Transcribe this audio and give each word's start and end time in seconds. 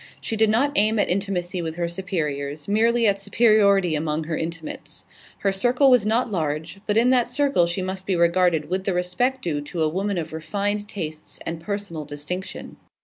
She 0.19 0.35
did 0.35 0.49
not 0.49 0.71
aim 0.75 0.97
at 0.97 1.09
intimacy 1.09 1.61
with 1.61 1.75
her 1.75 1.87
superiors; 1.87 2.67
merely 2.67 3.05
at 3.05 3.21
superiority 3.21 3.93
among 3.93 4.23
her 4.23 4.35
intimates. 4.35 5.05
Her 5.37 5.51
circle 5.51 5.91
was 5.91 6.07
not 6.07 6.31
large, 6.31 6.79
but 6.87 6.97
in 6.97 7.11
that 7.11 7.29
circle 7.29 7.67
she 7.67 7.83
must 7.83 8.07
be 8.07 8.15
regarded 8.15 8.67
with 8.67 8.85
the 8.85 8.95
respect 8.95 9.43
due 9.43 9.61
to 9.61 9.83
a 9.83 9.87
woman 9.87 10.17
of 10.17 10.33
refined 10.33 10.89
tastes 10.89 11.37
and 11.45 11.61
personal 11.61 12.03
distinction. 12.05 12.77